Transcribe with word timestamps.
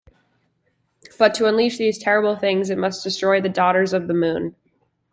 But 1.19 1.35
to 1.35 1.45
unleash 1.45 1.77
these 1.77 1.99
terrible 1.99 2.35
things 2.35 2.71
it 2.71 2.77
must 2.79 3.03
destroy 3.03 3.39
the 3.39 3.49
Daughters 3.49 3.93
of 3.93 4.07
the 4.07 4.15
moon. 4.15 4.55